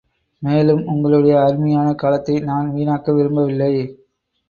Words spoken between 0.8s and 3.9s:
உங்களுடைய அருமையான காலத்தை நான் வீணாக்க விரும்பவில்லை.